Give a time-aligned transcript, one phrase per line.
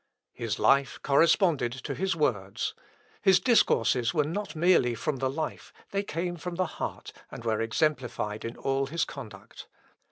[0.33, 2.73] His life corresponded to his words
[3.21, 7.61] his discourses were not merely from the life, they came from the heart, and were
[7.61, 9.67] exemplified in all his conduct.